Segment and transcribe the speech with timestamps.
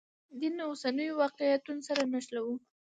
[0.39, 2.55] دین اوسنیو واقعیتونو سره نښلوو.